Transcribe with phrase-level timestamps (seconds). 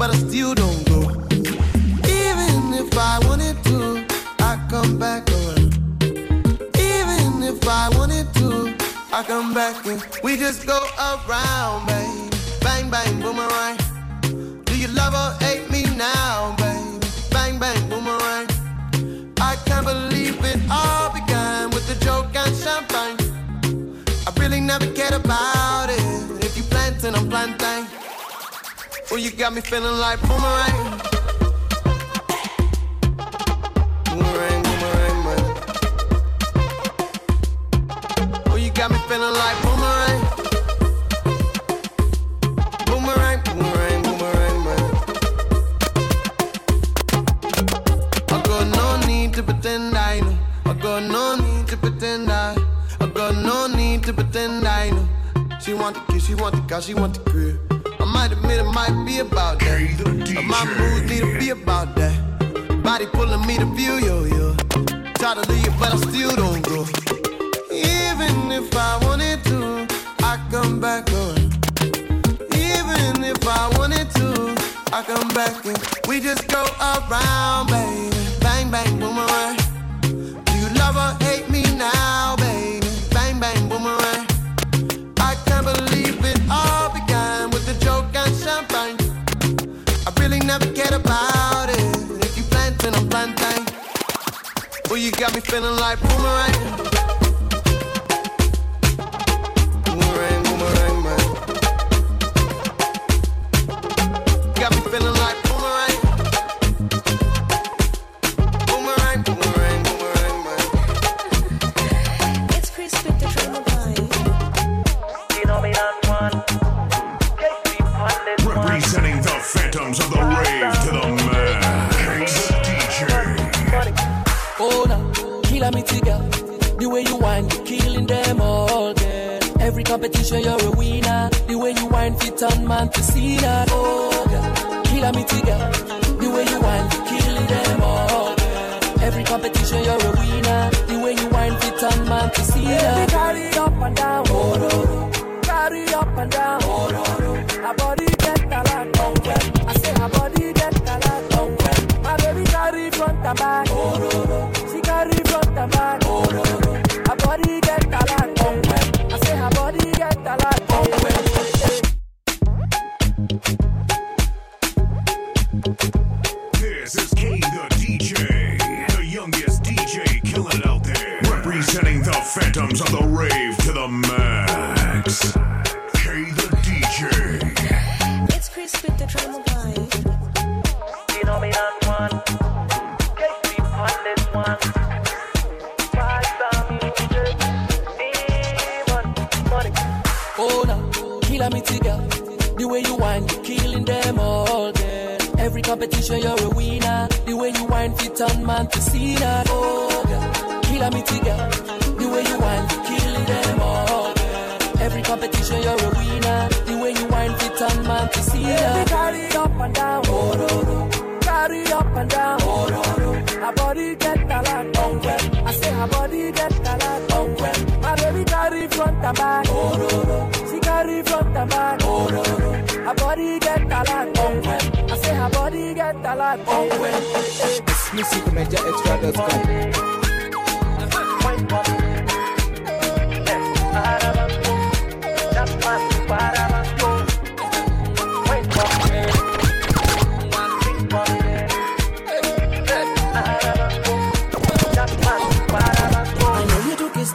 [0.00, 0.69] competition, I still winner.
[95.20, 97.19] The me feeling like fit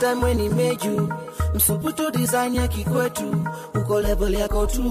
[0.05, 1.09] time when he made you.
[1.55, 3.35] Msuputu design ya kikwetu.
[3.75, 4.83] Uko level yako tu.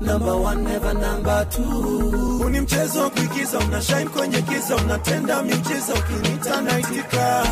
[0.00, 2.42] Number one never number two.
[2.46, 7.44] Uni mchezo wa kuigiza una shine kwenye kiza unatenda michezo kinita naitika.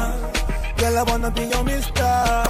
[0.77, 2.45] Girl I wanna be your mister.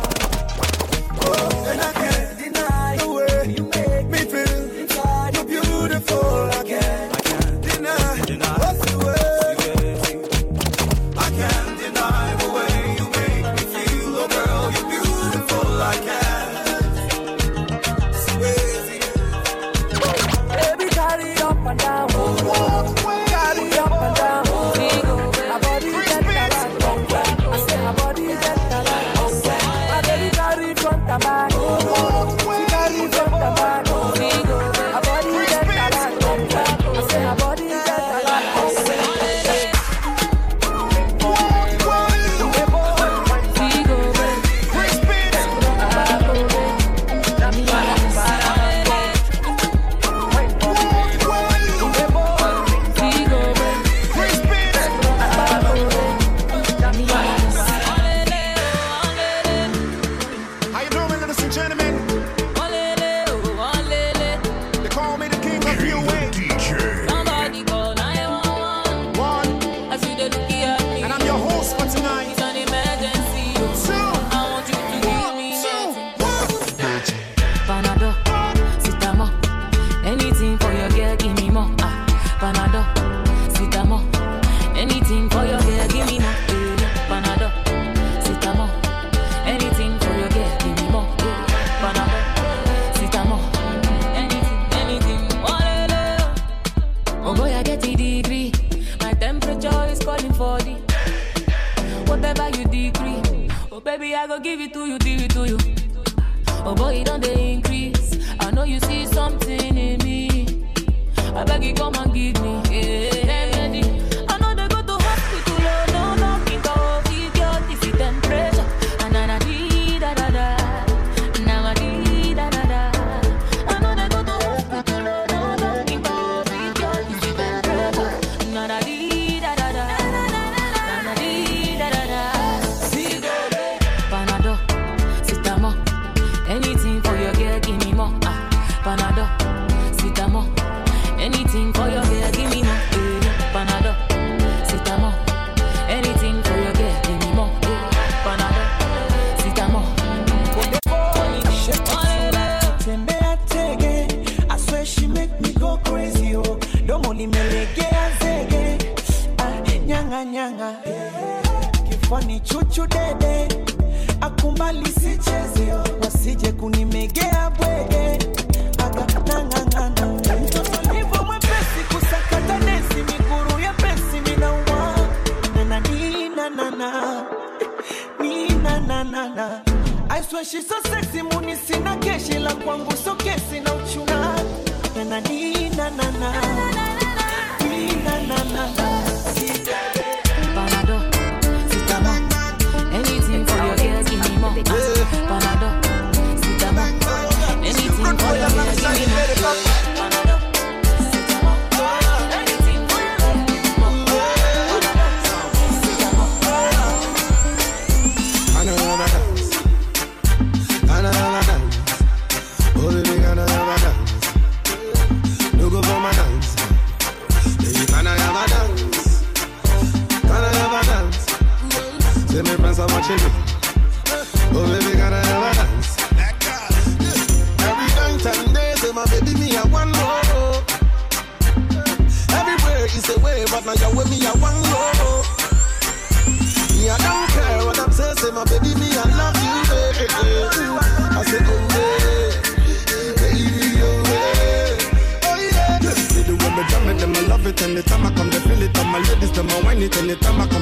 [1.26, 4.70] Oh and I can't deny the way you make me feel.
[5.34, 6.49] You're beautiful.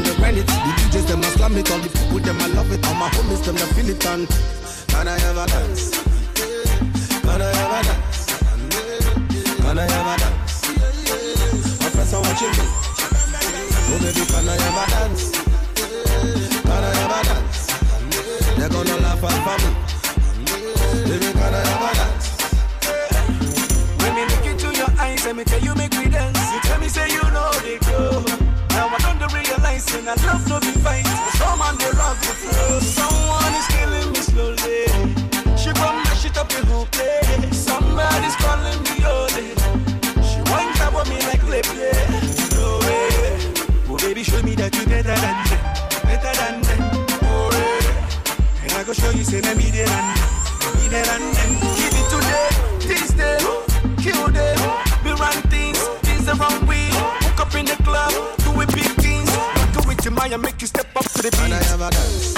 [0.09, 2.73] They grind it The DJs, them I slam it All the people, them I love
[2.73, 4.29] it All my homies, them I feel it And
[4.88, 5.91] Can I a dance?
[7.23, 8.21] Can I a dance?
[9.61, 10.55] Can I a dance?
[11.81, 12.65] My friends are watching me.
[13.91, 15.25] Oh baby, can I a dance?
[16.62, 17.61] Can I a dance?
[18.57, 19.71] They're gonna laugh at me.
[21.05, 22.27] Baby, can I a dance?
[24.00, 25.75] When me look into your eyes, let me tell you
[29.78, 31.06] don't and I love no be fight.
[31.38, 32.80] Some on the rock the floor.
[32.80, 34.87] Someone is killing me slowly.
[35.56, 37.56] She come mash it up the whole place.
[37.56, 39.54] Somebody's calling me holy.
[40.23, 41.92] She won't on me like play play.
[42.54, 43.38] No way.
[43.88, 45.61] Oh baby, show me that you better than them,
[46.04, 46.80] better than them.
[47.23, 48.64] Oh yeah.
[48.64, 51.38] And I go show you say me there and me there and
[60.38, 61.66] make you step up to the Can I beat.
[61.66, 62.38] have a dance?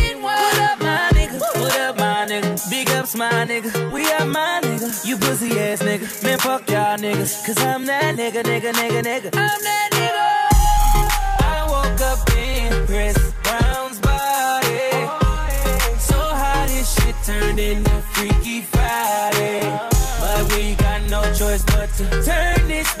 [3.01, 3.91] My nigga.
[3.91, 5.03] We are my nigga.
[5.03, 6.23] You pussy ass nigga.
[6.23, 7.43] Man, fuck y'all niggas.
[7.43, 9.29] Cause I'm that nigga, nigga, nigga, nigga.
[9.33, 10.27] I'm that nigga.
[11.41, 14.91] I woke up in Chris Brown's body.
[15.97, 19.61] So how this shit turned into Freaky Friday.
[20.19, 23.00] But we got no choice but to turn this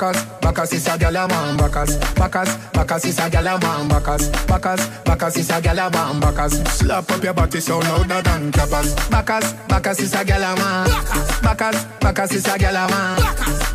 [0.00, 3.86] Bacas, Bacas is a gyal a man Bacas, Bacas, Bacas is a gyal a man
[3.86, 8.22] Bacas, Bacas, Bacas is a gyal a man Bacas Slap up your body so louder
[8.22, 10.88] than clappers Bacas, Bacas is a gyal a man
[11.42, 13.18] Bacas, Bacas is a gyal a man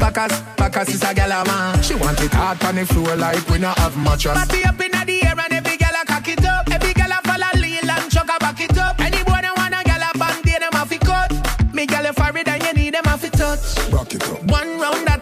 [0.01, 3.47] Bacas, Bacas is a gyal a man She want it hard on the floor like
[3.47, 6.43] we no have mattress Party up inna the air and every gyal a cock it
[6.43, 9.41] up Every gyal a fall a lean and chuck a back it up Any boy
[9.45, 11.31] that wanna gyal a band, they them have to cut
[11.71, 14.79] Me gyal a for it you need them have to touch Rock it up One
[14.79, 15.14] round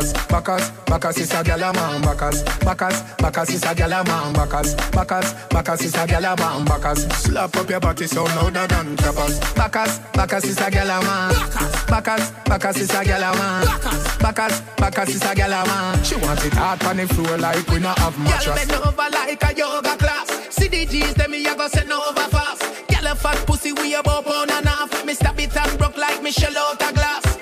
[0.00, 4.00] the backers, backers, backers is a gyal a man, backers, backers, backers is a gyal
[4.00, 7.04] a man, backers, backers, backers is a gyal a man, backers.
[7.16, 9.38] Slap up your body so louder than clappers.
[9.54, 14.60] Backers, backers is a gyal a man, backers, backers is a gyal a man, backers,
[14.76, 16.04] backers is a gyal a man.
[16.04, 18.66] She want it hard on the floor like we not have mattress.
[18.66, 20.28] bend over like a yoga class.
[20.50, 22.62] See the G's, them me a go send over fast.
[22.88, 25.04] Girl a fat pussy we a about pound and half.
[25.04, 27.35] Me stab it and broke like Michelle out a glass.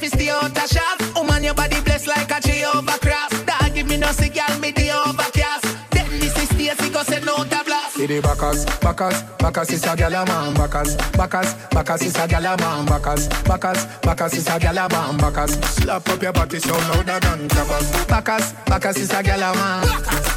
[0.00, 0.98] Fi stay out a shot.
[1.14, 3.30] Woman your body blessed like a Jehovah cross.
[3.44, 5.64] Dog give me no girl me the overcast.
[5.90, 7.96] Then this is Stacy go send out a blast.
[7.96, 12.26] See the backers, backers, backers is a gyal a man, backers, backers, backers is a
[12.26, 15.52] gyal a man, backers, backers, backers is a gyal a man, backers.
[15.76, 18.06] Slap up your body so louder than clappers.
[18.06, 19.84] Backers, backers is a gyal a man,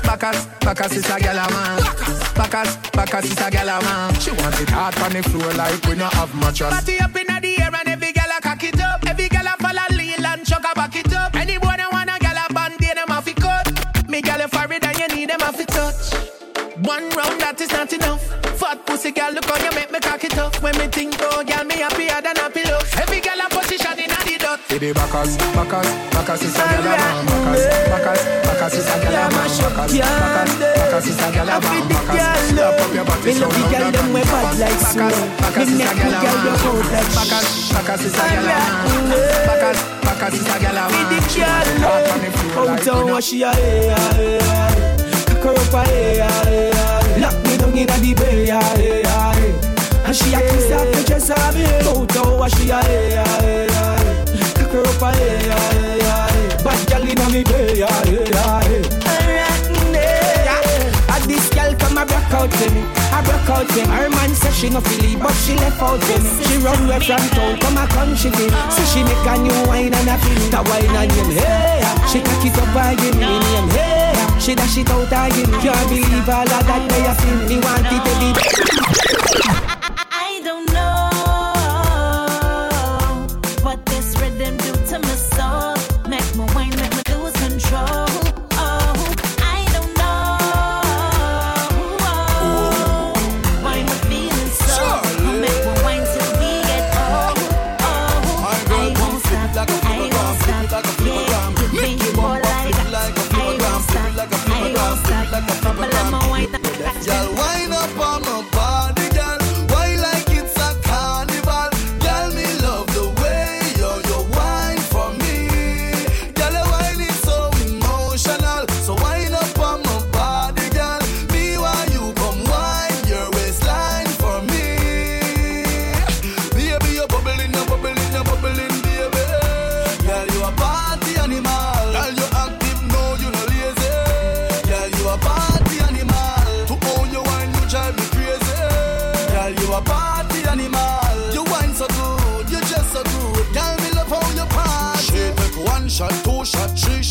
[0.04, 1.80] backers, backers is a gyal a man,
[2.36, 4.14] backers, backers is a gyal a man.
[4.20, 6.74] She want it hard on the floor like we not have mattress.
[6.74, 7.63] Party up in the
[15.54, 16.34] and you need them a fi touch.
[16.84, 18.24] One round that is not enough.
[18.58, 20.56] Fat pussy girl, look how you make me cock it up.
[20.62, 22.82] When me think, oh girl, me happier than a pillow.
[22.98, 24.60] Every girl a position in a the dot.
[24.68, 27.54] The backers, backers, backers is a gyal a man,
[27.94, 31.62] backers, backers, backers is a gyal a man, backers, backers, backers is a gyal a
[31.62, 32.42] man, backers.
[32.50, 35.14] Slap up your body so love the louder girl than them way bad like snow.
[35.40, 38.50] backers is a me a girl man, you cold like backers, backers is a gyal
[38.50, 39.06] a man,
[39.46, 41.06] backers, backers is a gyal a man.
[41.14, 42.54] the She want it hard on the
[45.44, 47.20] she her up a hey, hey, hey.
[47.20, 49.04] Lock me down in a the bay, hey.
[50.06, 53.68] And she a kiss off the dress of me Out on she a hey, hey,
[54.72, 56.64] her up a hey, hey, hey.
[56.64, 58.84] Bad girl in a me bay, hey, hey, hey.
[59.92, 61.16] Yeah.
[61.16, 64.34] And this girl come a broke out to me I broke out me Her man
[64.36, 66.16] say she no feel it But she left out me
[66.48, 69.94] She run away from town Come a country thing So she make a new wine
[69.94, 73.70] and a feel That wine and name hey She cock it up me the name
[73.70, 74.03] hey
[74.40, 77.88] She dash it out me Can't believe all of that they a feel Me want
[77.88, 80.13] it to be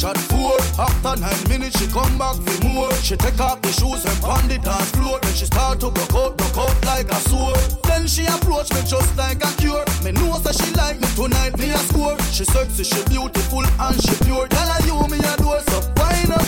[0.03, 0.59] shot, four.
[0.83, 2.93] After nine minutes, she come back for more.
[3.07, 5.19] She take off the shoes and pound it dance floor.
[5.23, 7.57] Then she start to broke out, broke out like a sword.
[7.85, 9.85] Then she approach me just like a cure.
[10.03, 12.19] Me know that she like me tonight, me a score.
[12.35, 14.49] She sexy, she beautiful and she pure.
[14.51, 16.47] Girl, I you me a door, so wind up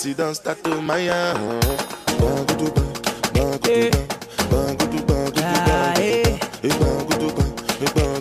[0.00, 1.34] See dance tattoo Maya.
[1.36, 1.76] Eh.
[2.20, 2.88] Bangudu bang,
[3.34, 6.40] bangudu bang, bangudu ah, eh.
[6.62, 7.04] bang,
[7.84, 8.19] bang, bang.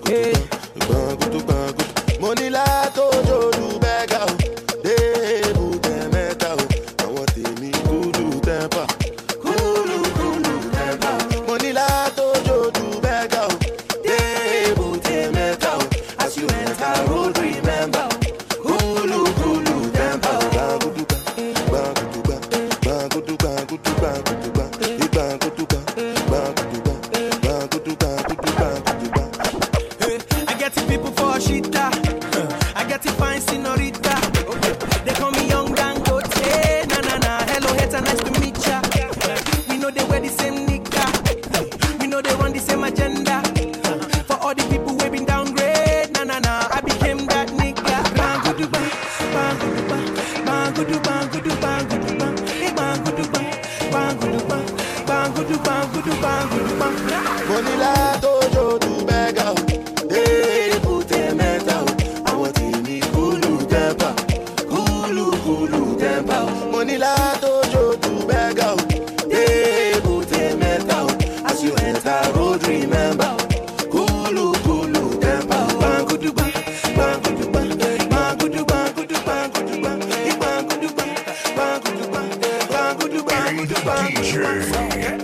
[83.50, 85.20] Bangudu bangudu bangudu bang.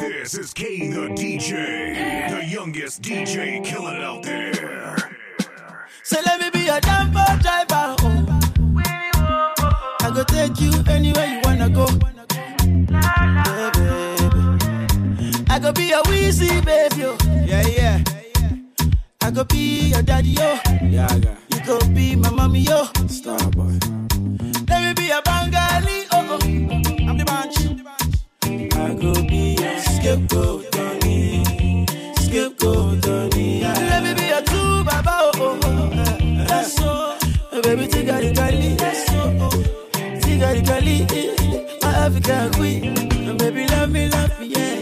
[0.00, 1.50] This is K the DJ,
[2.30, 4.96] the youngest DJ killing it out there.
[6.04, 7.96] So let me be a damper driver.
[8.00, 8.38] Oh.
[10.00, 11.86] I go take you anywhere you wanna go.
[12.90, 15.44] Yeah, baby.
[15.50, 17.04] I go be your Weezy baby.
[17.04, 17.16] Oh.
[17.44, 18.02] Yeah, yeah.
[19.20, 20.58] I go be your daddy, yo.
[20.82, 21.36] Yeah, yeah.
[21.52, 22.86] You go be my mommy, yo.
[23.06, 23.38] Star
[41.00, 42.94] Eh, My African queen.
[43.38, 44.80] Baby, love me, love me, yeah.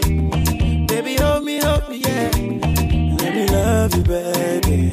[0.87, 2.29] Baby, hold me, hold me, yeah.
[3.21, 4.89] Let me love you, baby.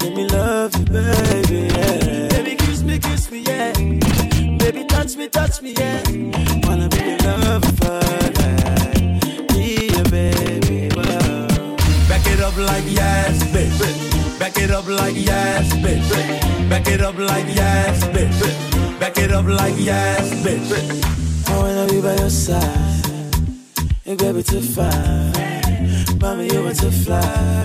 [0.00, 1.68] Let me love you, baby.
[1.74, 2.28] Yeah.
[2.28, 3.72] Baby, kiss me, kiss me, yeah.
[4.58, 6.00] Baby, touch me, touch me, yeah.
[6.66, 8.00] Wanna be your lover.
[9.54, 11.76] Be your baby, wow.
[12.08, 14.38] Back it up like yes, bitch.
[14.38, 16.51] Back it up like yes, bitch.
[16.82, 18.98] Back it up like yes, bitch.
[18.98, 21.48] Back it up like yes, bitch.
[21.48, 23.06] I wanna be by your side.
[24.04, 26.18] And baby, to fine.
[26.18, 27.62] Mommy, you want to fly.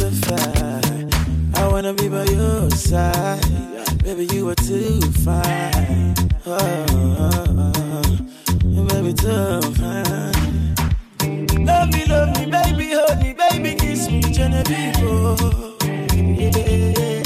[0.00, 0.80] To fly.
[1.54, 4.02] I wanna be by your side.
[4.02, 6.14] Baby, you are too fine.
[6.46, 6.58] Oh,
[6.90, 8.84] oh, oh.
[8.88, 10.74] Baby, too fine.
[11.64, 14.96] Love me, love me, baby, hold me, baby, kiss me, Genevieve.
[15.02, 17.19] Oh, yeah,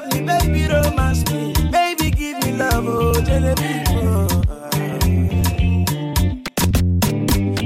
[0.00, 3.84] love me, baby, romance me, baby, give me love, oh, Genevieve.
[3.90, 4.28] Oh,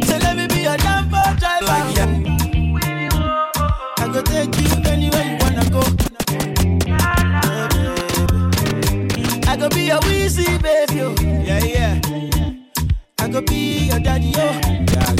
[0.04, 1.66] so let me be a damper driver.
[1.66, 2.10] Like yeah.
[3.98, 5.82] I go take you anywhere you wanna go.
[6.86, 9.48] Yeah, baby.
[9.48, 11.14] I go be your baby, oh.
[11.20, 12.00] Yeah, yeah.
[13.18, 14.44] I go be your daddy, yo.
[14.92, 15.14] Yeah,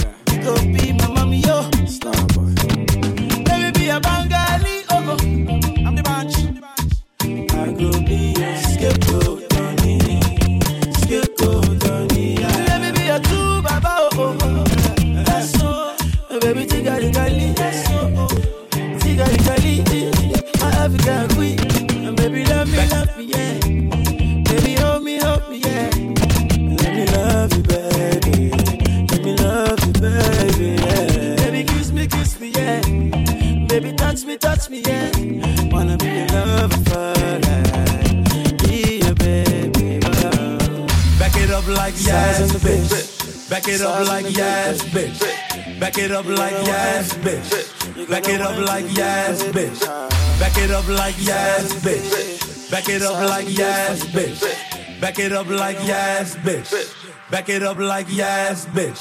[55.15, 57.31] Back it up like yes, bitch.
[57.31, 58.99] Back it up like yes, bitch.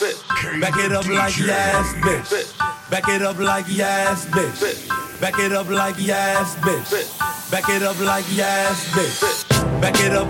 [0.61, 2.91] Back it up like yes, bitch.
[2.91, 5.19] Back it up like yes, bitch.
[5.19, 7.49] Back it up like yes, bitch.
[7.49, 9.81] Back it up like yes, bitch.
[9.81, 10.29] Back it up,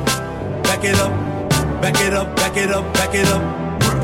[0.63, 1.12] back it up,
[1.82, 3.43] back it up, back it up, back it up.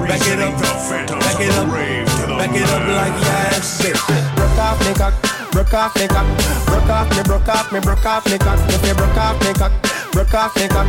[0.05, 4.35] Back it up, back it up, back it up like yes, bitch.
[4.35, 5.13] Broke off me cock,
[5.53, 6.27] broke off me cock,
[6.65, 8.59] broke off me, broke off me, broke off me cock.
[8.67, 9.71] If you broke off me cock,
[10.11, 10.87] broke off me cock,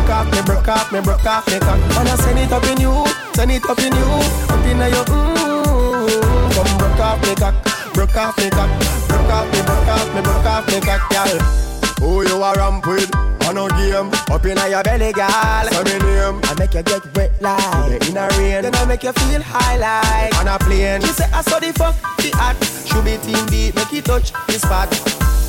[0.00, 1.96] broke off me, broke off me, broke off me cock.
[1.96, 4.10] Wanna send it up in you, send it up in you,
[4.48, 6.54] up in your mm.
[6.54, 7.54] Come broke off me cock,
[7.92, 8.70] broke off me cock,
[9.08, 11.38] broke off me, broke off me, broke off me cock, girl.
[12.00, 13.10] Who you a ramp with?
[13.46, 15.28] On a game, up in a your belly, girl.
[15.68, 16.40] Say me name.
[16.44, 18.62] I make you get wet like in a rain.
[18.62, 21.00] Then I make you feel high like on a plane.
[21.00, 22.64] She say I saw the fuck the act.
[22.86, 24.88] Should be team beat, make it touch the spot.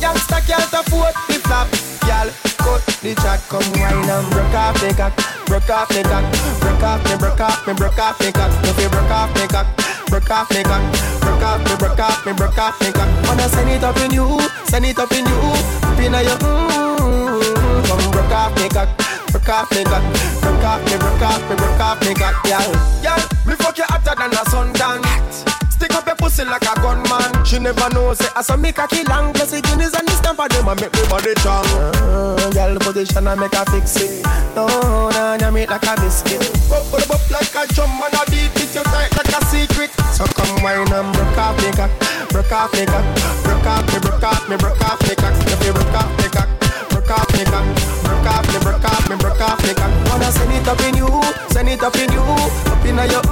[0.01, 1.69] Youngster can't afford the flap.
[2.01, 5.13] Girl, cut the chat, come wine and broke off the cock,
[5.45, 6.25] broke off the cock,
[6.57, 8.49] broke off me, broke off me, broke off me cock.
[8.65, 9.67] If you broke off me cock,
[10.09, 10.81] broke off me cock,
[11.21, 13.09] broke off me, broke off me, broke off me cock.
[13.29, 15.37] Wanna send it up in you, send it up in you,
[15.85, 17.85] up in your mm.
[17.85, 18.89] Come broke off me cock,
[19.29, 20.01] broke off me cock,
[20.41, 22.73] broke off me, broke off me, broke off me cock, girl.
[23.05, 25.60] Girl, me fuck you hotter than a suntan.
[25.81, 27.43] Stick up your pussy like a gunman.
[27.43, 28.29] She never knows it.
[28.37, 29.33] I saw me cocky long.
[29.33, 30.69] Cause the guineas and the stamp for them.
[30.69, 31.65] I make me body strong.
[31.97, 34.21] Uh, girl position I make her fix it.
[34.53, 34.69] No,
[35.09, 36.37] now nah, you make like a biscuit.
[36.69, 38.69] Bop, bop, bop like a drum and I beat it.
[38.77, 39.89] You tight like a secret.
[40.13, 41.89] So come wine and broke off me cock.
[42.29, 43.01] Broke off me cock.
[43.41, 45.33] Broke off me, broke off me, broke off me cock.
[45.49, 46.49] If you broke off me cock.
[46.93, 47.65] Broke off me cock.
[48.05, 49.89] Broke off me, broke off me, broke off me cock.
[50.13, 51.09] Wanna send it up in you.
[51.49, 52.21] Send it up in you.
[52.69, 53.25] Up in your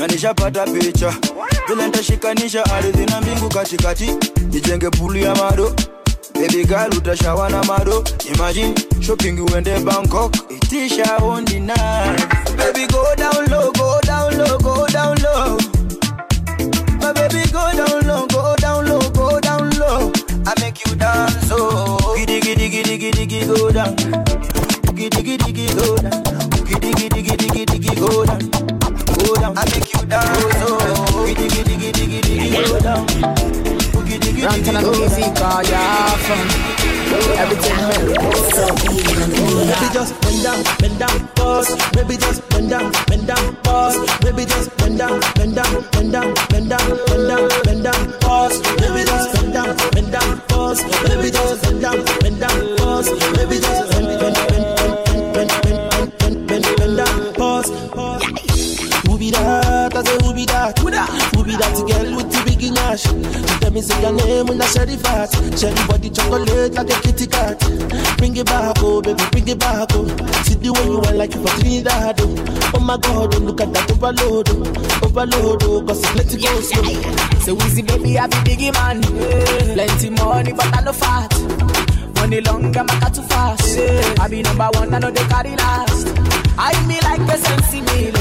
[0.00, 1.14] na nishapata picha.
[1.68, 4.10] Vile ntashikanisha ardhi na mbingu katikati.
[4.50, 5.74] Nijenge pulu ya mado.
[6.34, 8.04] Baby girl utashawa na mado.
[8.34, 10.34] Imagine shopping uende Bangkok.
[10.50, 12.26] Itisha on the night
[12.56, 15.58] Baby go down low, go down low, go down low.
[17.00, 20.12] My baby go down low, go down low, go down low.
[20.46, 22.14] I make you dance oh.
[22.16, 23.94] Giddy giddy giddy giddy go down.
[24.94, 26.22] Giddy giddy giddy go down.
[26.66, 28.65] Giddy giddy giddy giddy go down
[29.46, 30.28] down I make you dance
[30.66, 36.38] oh Giddy giddy giddy giddy go down giddy and go music, down oh yeah, fun.
[37.38, 37.76] Everything
[39.66, 41.68] Baby just bend down, bend down, pause.
[41.92, 43.96] Baby just bend down, bend down, pause.
[44.20, 48.60] Baby just bend down, bend down, bend down, bend down, bend down, bend down, pause.
[48.78, 50.82] Baby just bend down, bend down, pause.
[51.08, 53.08] Baby just bend down, bend down, pause.
[53.36, 53.95] Baby just
[61.58, 61.74] that?
[61.76, 63.02] Girl with the big nash?
[63.02, 65.30] She tell me say your name when I sherry fat.
[65.58, 67.58] Sherry body chocolate like a kitty cat.
[68.18, 70.06] Bring it back, oh baby, bring it back, oh.
[70.44, 72.72] See the way you want like you for Trinidad, oh.
[72.74, 75.06] Oh my God, oh look at that overload, oh.
[75.06, 77.36] Overload, oh, cause it's it go slow.
[77.44, 79.02] So easy, baby, I be biggie man.
[79.74, 81.32] Plenty money, but I no fat.
[82.16, 83.78] Money long, I'm a too fast.
[84.20, 86.08] I be number one, I know they carry last.
[86.58, 88.14] I me like the sensi meal.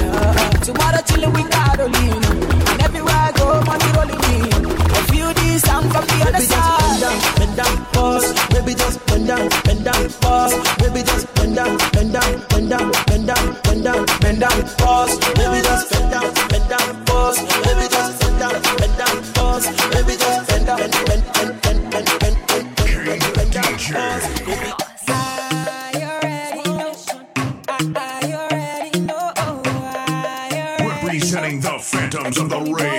[0.61, 2.64] Tomorrow chillin' with Carolina.
[3.63, 4.65] Money rolling in.
[4.91, 8.27] A few these I'm from the other just bend down, bend down, pause.
[8.49, 10.53] Baby just bend down, bend down, pause.
[10.79, 15.17] Baby just bend down, bend down, bend down, bend down, bend down, bend down, pause.
[15.39, 17.37] Baby just bend down, bend down, pause.
[17.65, 19.65] Baby just bend down, bend down, pause.
[19.93, 24.45] Baby just bend down, bend, bend, bend, bend, bend, bend, bend, bend, down, pause.
[31.85, 32.94] Phantoms of the rave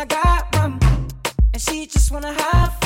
[0.00, 0.80] I got rum.
[1.52, 2.79] And she just wanna have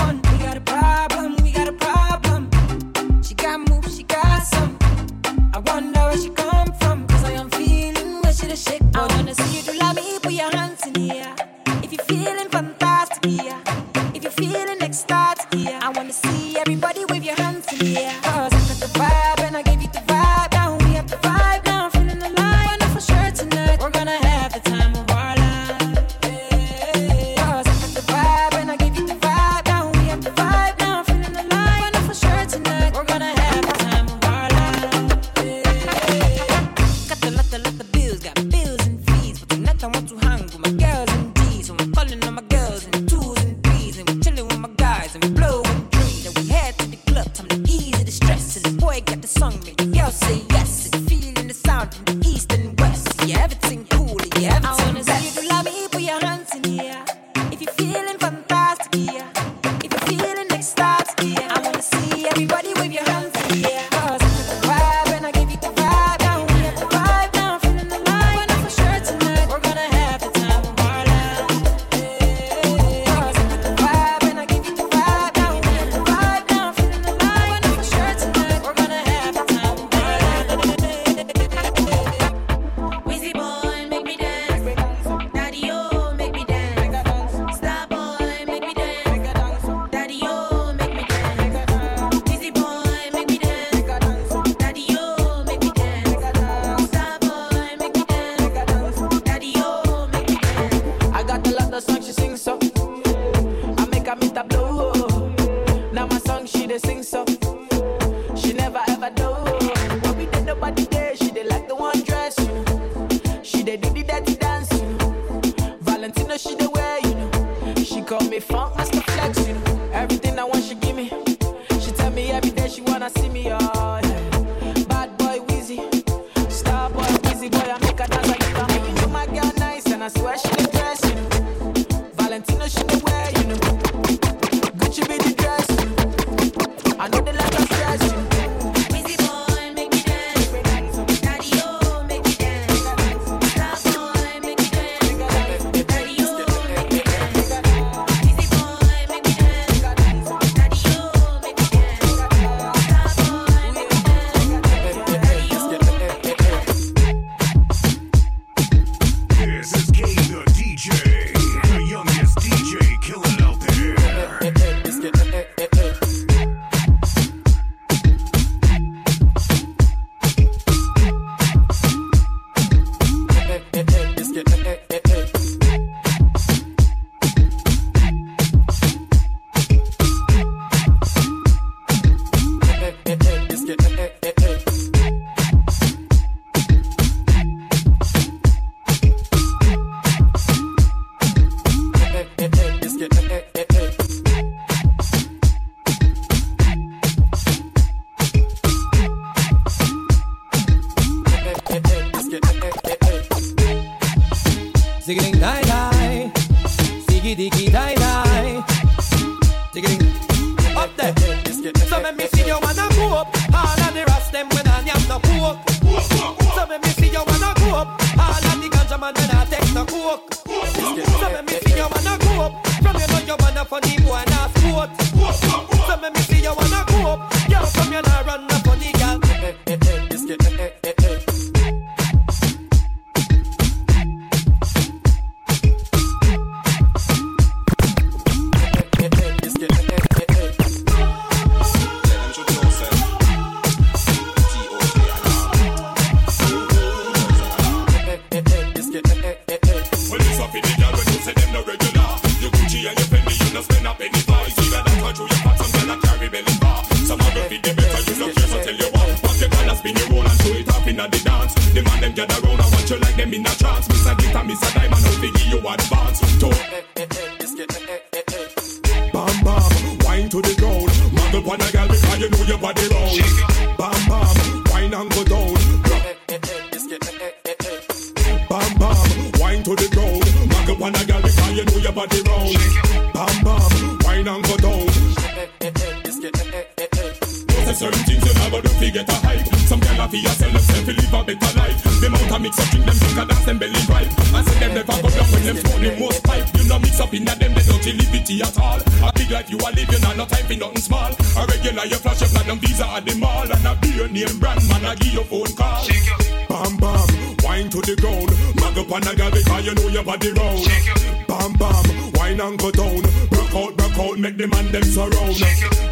[294.86, 296.46] never go down when them throw the most pipe.
[296.54, 298.80] You know mix up in that them, they don't liberty at all.
[299.02, 301.10] I big like you are living, and no time for nothing small.
[301.12, 303.48] A regular, you flash up like them, these the mall.
[303.50, 305.82] And I be your name brand, man, I give your phone call.
[305.84, 307.08] Shake your Bam bam,
[307.42, 308.30] wine to the ground.
[308.60, 310.60] Mag up on a got it, you know your body round.
[310.60, 313.02] Shake your Bam bam, wine and go down.
[313.32, 315.38] Rock out, walk out, make the man them surround.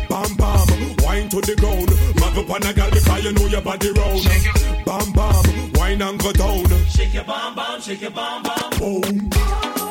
[0.08, 1.90] Bam bam, wine to the ground.
[2.20, 4.24] Mug up on a girl because you know your body round.
[4.84, 6.64] Bam bam, wine and go down.
[6.88, 8.70] Shake your bam bam, shake your bam bam.
[8.78, 9.81] Boom.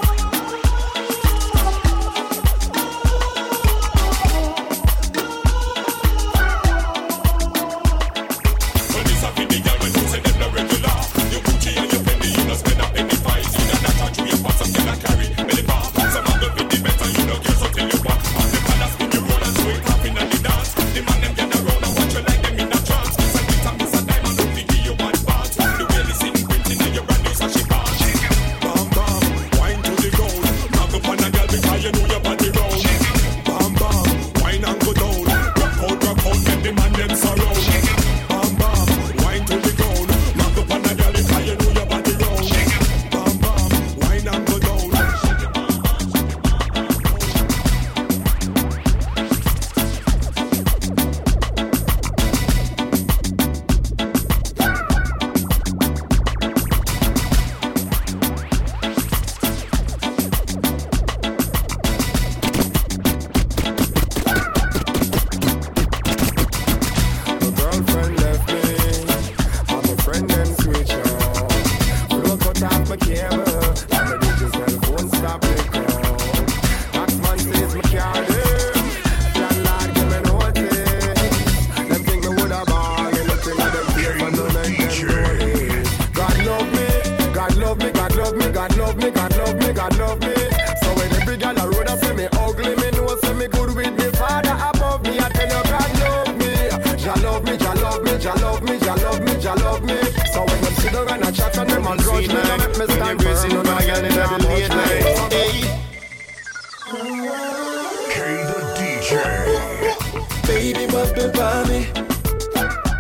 [111.21, 111.79] it for me.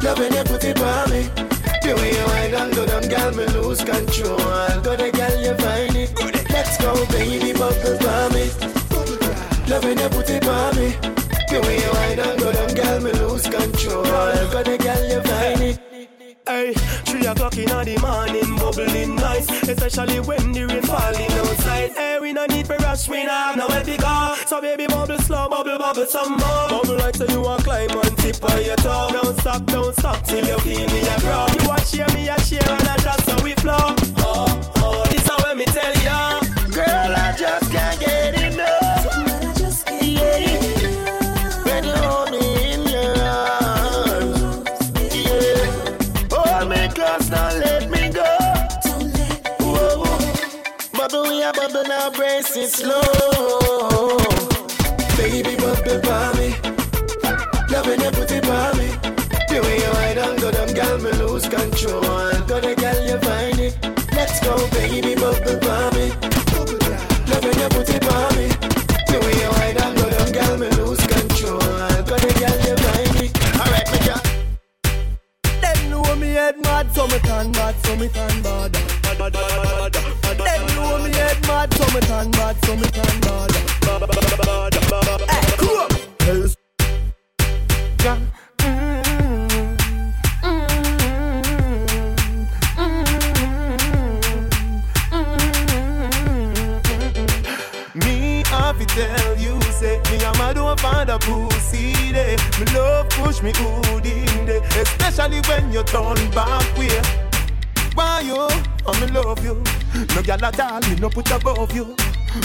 [0.03, 1.21] Love when you put it for me.
[1.83, 4.37] The way you wind and go down, girl, me lose control.
[4.85, 6.49] Go the girl, you find it.
[6.49, 8.45] Let's go, baby, bubble for me.
[9.69, 10.87] Love when you put it for me.
[11.49, 14.03] The way you wind and go down, girl, me lose control.
[14.03, 15.79] Go the girl, you find it.
[16.47, 16.73] Hey,
[17.05, 18.50] three o'clock in the morning
[19.33, 21.91] nice, especially when the rain falling outside.
[21.91, 23.67] Hey, we no need for rush, we no have no
[23.97, 24.35] car.
[24.45, 26.67] So baby, bubble slow, bubble, bubble some more.
[26.69, 29.09] Bubble like so you want climb on tip of your toe.
[29.11, 31.45] Don't stop, don't stop till you feel me a grow.
[31.55, 33.95] You want share me a share and I just so we flow.
[34.17, 36.39] Oh, oh, this how when me tell ya,
[36.71, 38.40] girl, I just can't get it.
[52.05, 54.17] embrace it slow.
[55.17, 56.49] Baby, bump it by me.
[57.69, 58.89] Loving your booty by me.
[59.49, 62.01] The way you ride on, go down, girl, me lose control.
[62.01, 63.77] Gonna girl, you find it.
[64.13, 66.07] Let's go, baby, bump it by me.
[67.31, 68.47] Loving your booty by me.
[69.09, 71.59] The way you ride on, go down, girl, me lose control.
[71.59, 73.31] Gonna girl, you find it.
[73.61, 74.21] Alright, me girl.
[75.61, 79.90] Them know me head mad, so me turn mad, so me turn bad.
[81.61, 83.51] Them know me head so me turn bad, so me turn bad.
[83.81, 85.21] Bad, bad, bad, bad, bad.
[85.29, 85.89] Hey, come on.
[88.03, 88.19] Yeah.
[97.93, 102.37] Me have to tell you, say me a mad don't find a pussy day.
[102.59, 107.30] Me love push me hood in day, especially when you turn back way.
[108.01, 108.33] Why you?
[108.33, 109.53] I oh, me love you.
[110.15, 111.85] No gyal at all, me no put above you.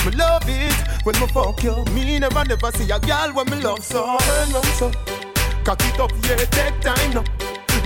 [0.05, 1.83] Me love it when me fuck you.
[1.95, 4.19] Me never never see a gyal when me love so.
[4.19, 4.91] Turn round so,
[5.65, 7.25] cock it up, yeah, take time now.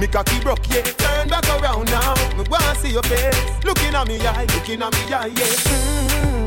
[0.01, 2.15] Me cocky broke, yeah, turn back around now.
[2.37, 6.35] Me wanna see your face, looking at me eye, looking at me eye, yeah.
[6.35, 6.40] Me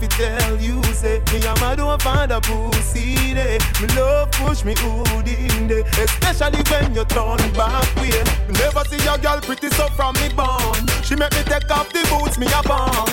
[0.00, 3.58] to tell you, say me a mad don't find a pussy day.
[3.80, 8.10] Me love push me hood in day, especially when you turn back way.
[8.48, 10.86] Me never see a girl pretty so from me born.
[11.02, 13.08] She make me take off the boots me a born.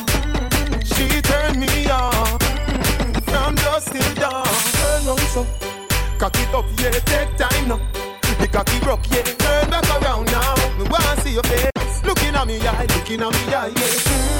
[0.84, 2.40] She turn me on
[3.28, 4.46] from dusk till dawn.
[4.78, 5.46] Turn on so,
[6.18, 7.80] cock it up, yeah, take time now.
[8.40, 10.56] The cocky broke, yeah, turn back around now.
[10.78, 14.33] Me wanna see your face, looking at me eye, looking at me eye, yeah.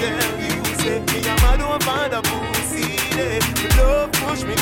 [0.00, 2.96] Me a don't find a pussy.
[3.76, 4.54] Love push me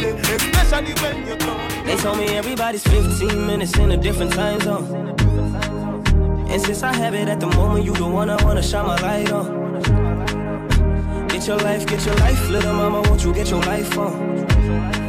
[0.00, 1.36] day, especially when you.
[1.84, 5.16] They told me everybody's 15 minutes in a different time zone.
[6.48, 8.96] And since I have it at the moment, you the one I wanna shine my
[9.00, 9.60] light on.
[11.28, 14.99] Get your life, get your life, little mama, won't you get your life on?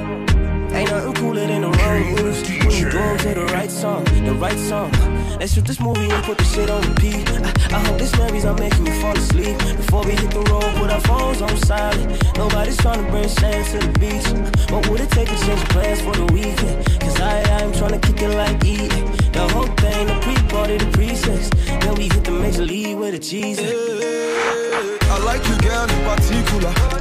[0.73, 4.33] Ain't nothing cooler than the wrong moves when you 'em to the right song, the
[4.33, 4.91] right song.
[5.39, 7.27] Let's shoot this movie and put the shit on repeat.
[7.29, 9.57] I, I hope this memories are making you fall asleep.
[9.75, 12.37] Before we hit the road, put our phones on silent.
[12.37, 14.27] Nobody's trying to bring shame to the beach.
[14.71, 16.77] What would it take to change plans for the weekend?
[17.01, 19.05] Cause I, I'm trying to kick it like eating.
[19.33, 21.49] The whole thing, the pre-party, the pre-sex.
[21.81, 23.59] Then we hit the major league with the cheese.
[23.59, 27.00] I like you, girl, in particular.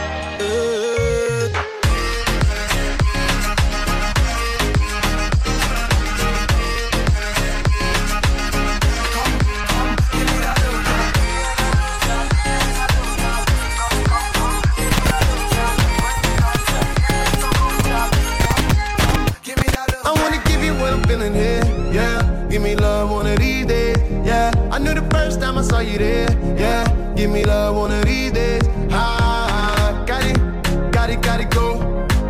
[25.61, 27.13] I saw you there, yeah.
[27.15, 30.03] Give me love one of these days, ah.
[30.07, 31.77] Got it, got it, got it, go.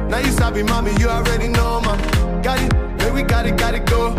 [0.10, 1.96] Now you sabi, mommy, you already know, ma.
[2.42, 4.16] Got it, man, we got it, got it, go.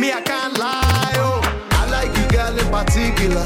[0.00, 1.42] Me, I can't lie, oh.
[1.72, 3.44] I like you, girl, in particular.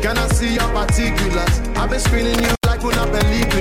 [0.00, 1.60] Can I see your particulars?
[1.76, 3.51] I've been screening you like when una película.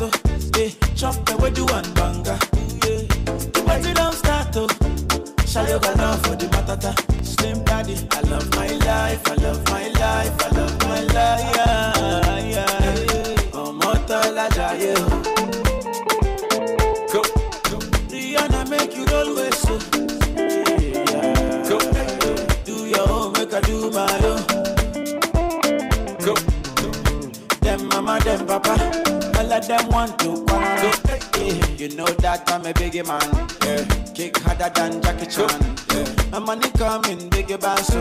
[0.00, 0.56] Let's.
[0.56, 2.37] Hey, chop the way do one banger.
[37.58, 37.97] about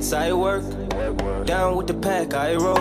[0.00, 1.46] with I work.
[1.46, 2.78] Down with the pack, I roll.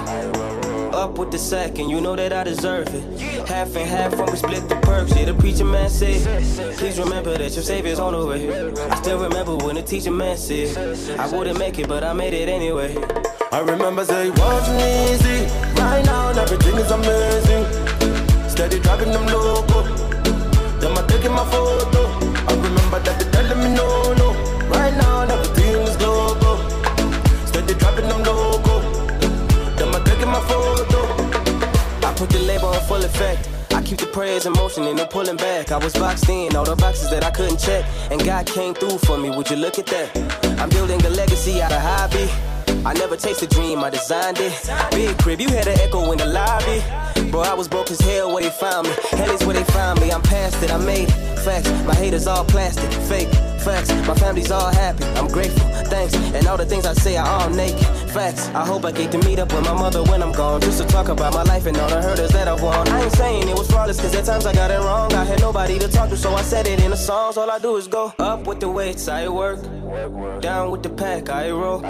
[0.95, 3.20] Up with the sack, and you know that I deserve it.
[3.47, 5.15] Half and half when we split the perks.
[5.15, 6.22] Yeah, the preacher man said,
[6.78, 8.72] Please remember that your savior's on the way.
[8.89, 12.34] I still remember when the teacher man said, I wouldn't make it, but I made
[12.34, 12.95] it anyway.
[13.51, 15.45] I remember say it wasn't easy.
[15.76, 17.65] Right now, everything is amazing.
[18.49, 19.84] Steady driving them loco.
[20.80, 22.01] Them a taking my photo.
[22.47, 24.30] I remember that they telling me no, no.
[24.70, 26.79] Right now, everything is loco.
[27.80, 28.82] Steady driving them loco.
[29.76, 32.08] Them a taking my photo.
[32.08, 33.50] I put the label on full effect.
[33.74, 35.72] I keep the prayers in motion and no pulling back.
[35.72, 37.86] I was boxed in, all the boxes that I couldn't check.
[38.12, 40.60] And God came through for me, would you look at that?
[40.60, 42.30] I'm building a legacy out of hobby.
[42.86, 44.54] I never chased a dream, I designed it.
[44.92, 46.84] Big crib, you had an echo in the lobby.
[47.32, 48.94] Bro, I was broke as hell where they found me.
[49.12, 51.40] Hell is where they found me, I'm past it, I made it.
[51.40, 53.30] Facts, my haters all plastic, fake.
[53.60, 56.14] Facts, my family's all happy, I'm grateful, thanks.
[56.16, 57.99] And all the things I say are all naked.
[58.20, 60.59] I hope I get to meet up with my mother when I'm gone.
[60.59, 62.86] Just to talk about my life and all the hurdles that I've won.
[62.89, 65.13] I ain't saying it was flawless, cause at times I got it wrong.
[65.13, 67.38] I had nobody to talk to, so I said it in the songs.
[67.38, 69.61] All I do is go up with the weights, I work.
[70.41, 71.86] Down with the pack, I roll.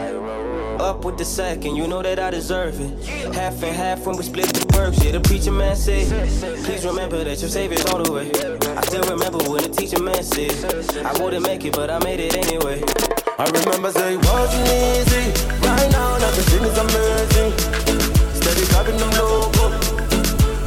[0.80, 3.34] Up with the sack, and you know that I deserve it.
[3.34, 5.04] Half and half when we split the perks.
[5.04, 6.08] Yeah, the preacher man said,
[6.64, 8.30] Please remember that your savior's all the way.
[8.78, 12.20] I still remember when the teacher man said, I wouldn't make it, but I made
[12.20, 12.84] it anyway.
[13.40, 15.32] I remember say it wasn't easy.
[15.64, 17.56] Right now, everything is amazing.
[18.36, 19.70] Steady driving them loco.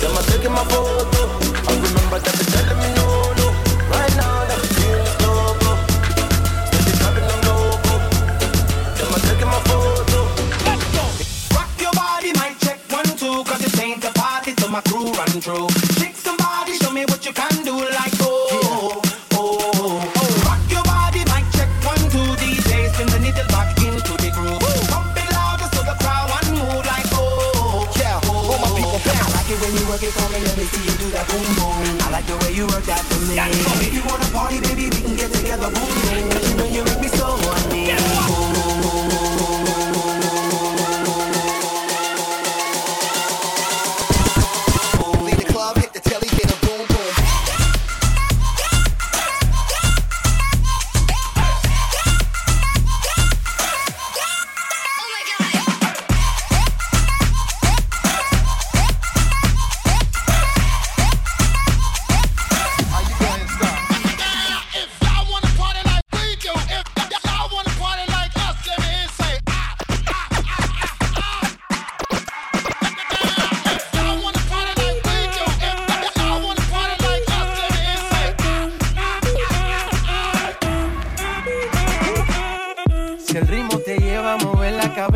[0.01, 1.20] Them a taking my photo.
[1.68, 3.47] I remember that they telling me no, no.
[3.93, 5.70] Right now, everything is loco.
[6.73, 7.95] Steady driving them loco.
[8.97, 10.18] Them a taking my photo.
[10.64, 11.05] Let's go.
[11.53, 15.12] Rock your body, mic check one, two, cause it ain't a party till my crew
[15.12, 15.68] run through.
[16.01, 18.22] Shake somebody, show me what you can do, like
[31.33, 31.97] boom boom.
[32.05, 33.35] I like the way you work that for me.
[33.41, 36.51] If you wanna party, baby, we can get together, boom boom.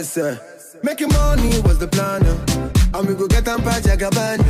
[0.00, 0.40] That?
[0.82, 2.98] Making money was the plan, uh.
[2.98, 4.40] and we go get them by Jagaban.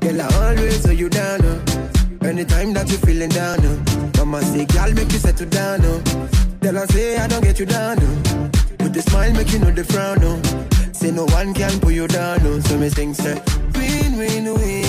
[0.00, 1.42] Girl, I always hold you down.
[1.42, 2.26] Uh.
[2.26, 4.10] Anytime that you feeling down, uh.
[4.16, 5.84] Mama say, girl, make you settle down.
[5.84, 6.00] Uh.
[6.62, 7.98] Tell her say I don't get you down.
[7.98, 8.48] Uh.
[8.80, 10.24] With the smile, make you know the frown.
[10.24, 10.40] Uh.
[10.94, 12.40] Say no one can pull you down.
[12.40, 12.62] Uh.
[12.62, 13.34] So me sing say,
[13.74, 14.79] win, win, win,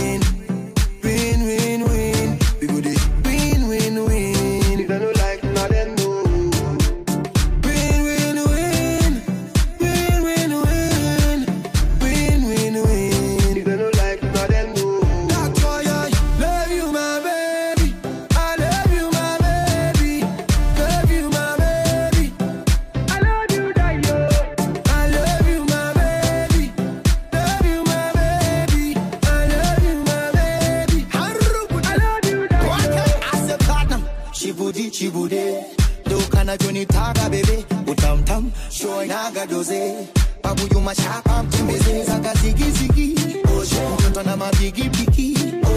[36.51, 40.07] Dukana joni taga bebe Utam tam, show naga doze.
[40.43, 43.15] Babu yuma shaka mtembeze Zaga zigi zigi
[43.57, 44.35] Oje, mtoto na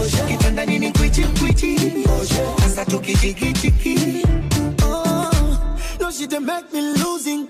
[0.02, 1.76] Oje, kitanda nini kwichi kwichi
[2.20, 4.22] Oje, sasa tukijigi jigi
[4.82, 5.30] Oh,
[6.00, 7.46] no, she done make me losing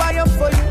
[0.00, 0.61] I am for you.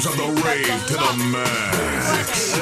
[0.00, 2.56] sounds of the rave to the max.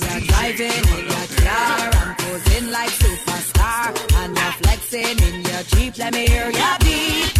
[0.00, 5.98] You're driving in your car and posing like superstar, and you're flexing in your Jeep.
[5.98, 7.39] Let me hear your beat.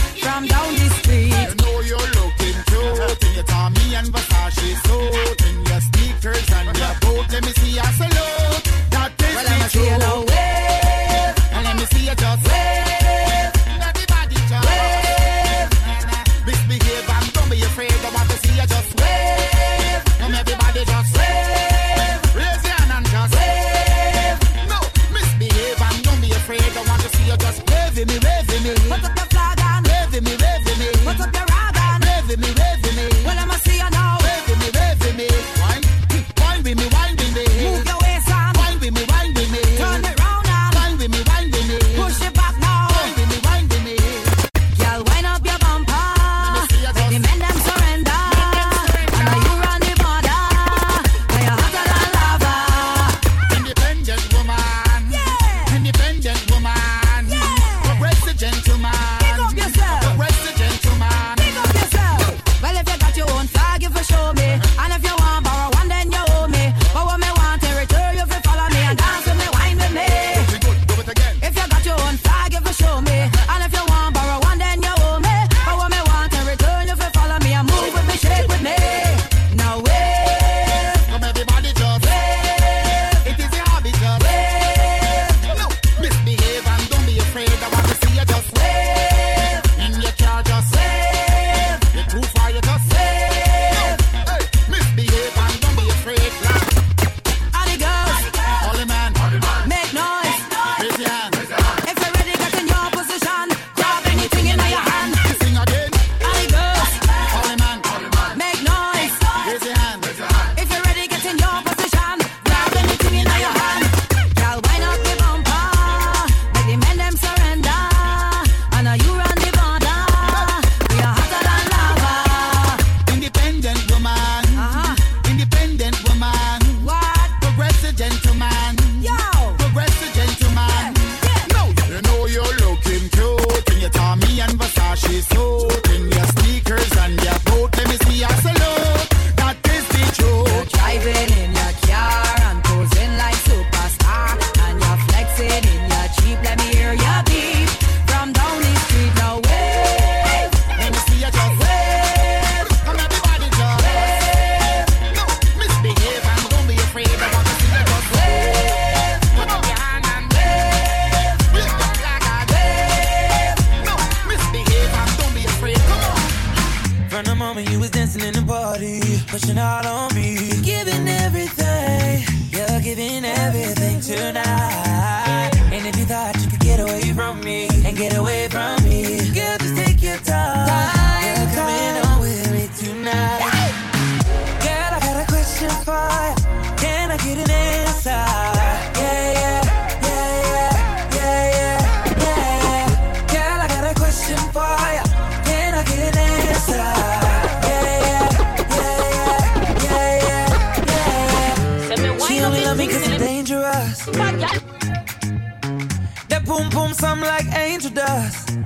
[206.90, 208.56] home something like angel dust.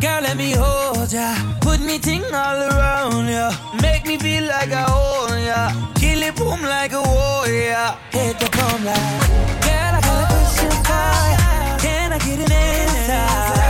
[0.00, 1.34] Girl, let me hold ya.
[1.60, 3.52] Put me ting all around ya.
[3.82, 5.92] Make me feel like I own ya.
[5.94, 7.96] Kill it boom like a warrior.
[8.10, 9.20] Hit the bomb like.
[9.66, 13.69] Girl, I gotta push you for Can I get an answer?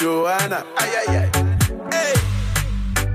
[0.00, 0.64] Joanna.
[0.78, 1.28] Ay, ay, ay.
[1.92, 2.14] Hey,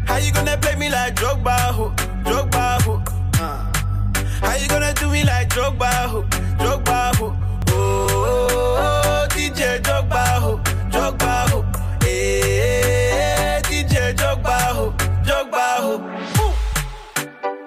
[0.05, 1.89] how you gonna play me like Drogba, ho?
[2.23, 3.01] Drogba, ho?
[3.41, 4.45] Uh.
[4.45, 6.21] How you gonna do me like Drogba, ho?
[6.61, 7.35] Drogba, ho?
[7.69, 10.61] Oh, oh, oh, DJ Drogba, ho?
[10.91, 11.65] Drogba, ho?
[12.03, 14.93] Eh, hey, DJ Drogba, ho?
[15.25, 15.93] Drogba, ho?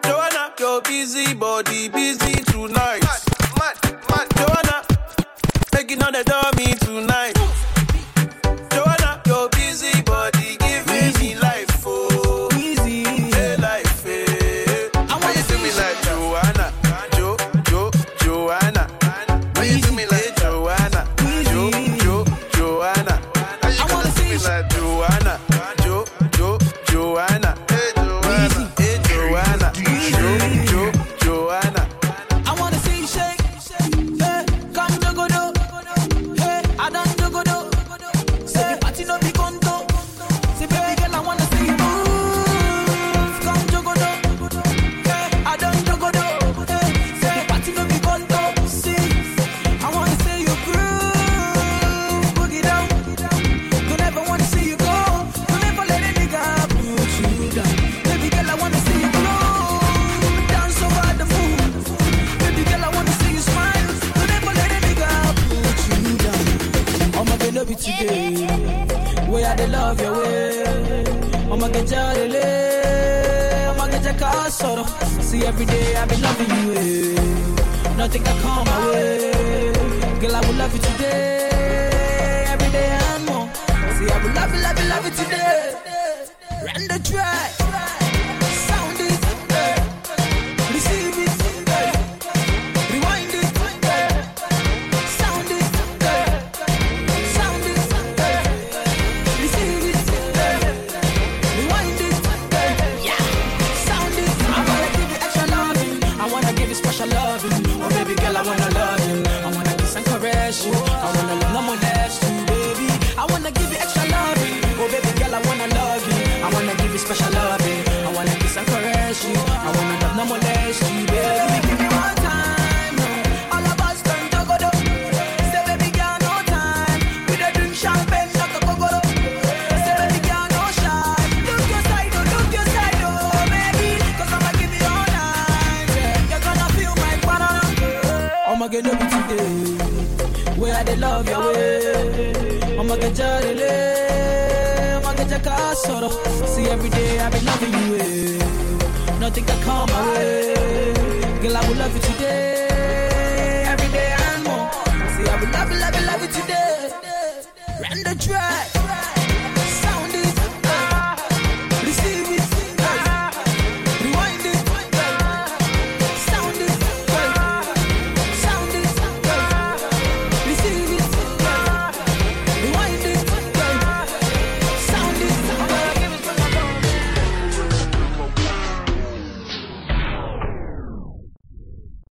[0.04, 3.02] Joanna, your busy body, busy tonight.
[3.02, 3.18] Man,
[3.58, 3.74] man,
[4.10, 4.26] man.
[4.36, 4.84] Joanna,
[5.74, 7.37] making all the dummy tonight.